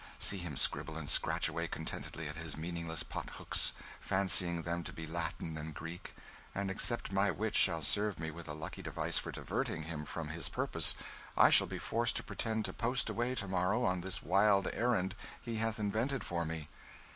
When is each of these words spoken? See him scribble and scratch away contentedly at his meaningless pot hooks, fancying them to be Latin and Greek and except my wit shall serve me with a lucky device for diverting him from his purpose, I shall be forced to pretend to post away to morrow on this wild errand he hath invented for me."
See 0.17 0.39
him 0.39 0.57
scribble 0.57 0.97
and 0.97 1.07
scratch 1.07 1.47
away 1.47 1.67
contentedly 1.67 2.27
at 2.27 2.35
his 2.35 2.57
meaningless 2.57 3.03
pot 3.03 3.29
hooks, 3.35 3.71
fancying 3.99 4.63
them 4.63 4.83
to 4.85 4.91
be 4.91 5.05
Latin 5.05 5.59
and 5.59 5.75
Greek 5.75 6.15
and 6.55 6.71
except 6.71 7.11
my 7.11 7.29
wit 7.29 7.55
shall 7.55 7.83
serve 7.83 8.17
me 8.17 8.31
with 8.31 8.47
a 8.47 8.55
lucky 8.55 8.81
device 8.81 9.19
for 9.19 9.31
diverting 9.31 9.83
him 9.83 10.05
from 10.05 10.29
his 10.29 10.49
purpose, 10.49 10.95
I 11.37 11.51
shall 11.51 11.67
be 11.67 11.77
forced 11.77 12.15
to 12.15 12.23
pretend 12.23 12.65
to 12.65 12.73
post 12.73 13.11
away 13.11 13.35
to 13.35 13.47
morrow 13.47 13.85
on 13.85 14.01
this 14.01 14.23
wild 14.23 14.67
errand 14.73 15.13
he 15.39 15.57
hath 15.57 15.77
invented 15.77 16.23
for 16.23 16.45
me." 16.45 16.67